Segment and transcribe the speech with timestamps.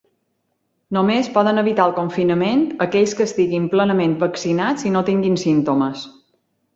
[0.97, 6.07] Només poden evitar el confinament aquells que estiguin plenament vaccinats i no tinguin símptomes.